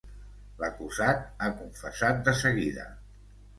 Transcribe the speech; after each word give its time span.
L'acusat 0.63 1.21
ha 1.27 1.51
confessat 1.61 2.25
de 2.31 2.37
seguida. 2.43 2.91